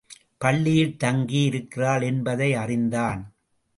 பள்ளியில் 0.37 0.97
தங்கி 0.97 1.41
இருக்கிறாள் 1.43 2.01
என்பதை 2.01 2.49
அறிந்தான். 2.55 3.21